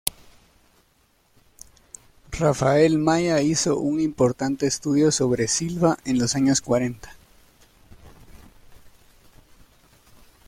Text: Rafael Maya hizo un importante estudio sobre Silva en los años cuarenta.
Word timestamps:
Rafael 2.31 2.97
Maya 2.97 3.39
hizo 3.43 3.77
un 3.77 3.99
importante 3.99 4.65
estudio 4.65 5.11
sobre 5.11 5.47
Silva 5.47 5.99
en 6.05 6.17
los 6.17 6.33
años 6.35 6.59
cuarenta. 6.59 7.15